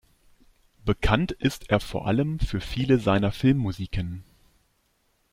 Bekannt 0.83 1.31
ist 1.31 1.69
er 1.69 1.79
vor 1.79 2.07
allem 2.07 2.39
für 2.39 2.59
viele 2.59 2.97
seiner 2.97 3.31
Filmmusiken. 3.31 4.23